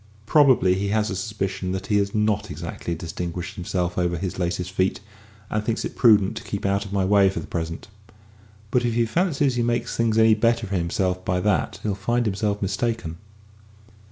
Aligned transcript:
Probably 0.25 0.73
he 0.73 0.87
has 0.87 1.11
a 1.11 1.15
suspicion 1.15 1.73
that 1.73 1.85
he 1.85 1.97
has 1.97 2.15
not 2.15 2.49
exactly 2.49 2.95
distinguished 2.95 3.53
himself 3.53 3.99
over 3.99 4.17
his 4.17 4.39
latest 4.39 4.71
feat, 4.71 4.99
and 5.47 5.63
thinks 5.63 5.85
it 5.85 5.95
prudent 5.95 6.35
to 6.37 6.43
keep 6.43 6.65
out 6.65 6.85
of 6.85 6.91
my 6.91 7.05
way 7.05 7.29
for 7.29 7.39
the 7.39 7.45
present. 7.45 7.87
But 8.71 8.83
if 8.83 8.95
he 8.95 9.05
fancies 9.05 9.53
he'll 9.57 9.65
make 9.67 9.87
things 9.87 10.17
any 10.17 10.33
better 10.33 10.65
for 10.65 10.75
himself 10.75 11.23
by 11.23 11.39
that 11.41 11.79
he'll 11.83 11.93
find 11.93 12.25
himself 12.25 12.63
mistaken." 12.63 13.17